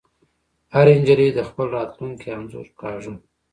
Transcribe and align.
هرې 0.73 0.93
نجلۍ 1.01 1.29
د 1.33 1.39
خپل 1.49 1.67
راتلونکي 1.77 2.27
انځور 2.37 2.67
کاږه 2.81 3.13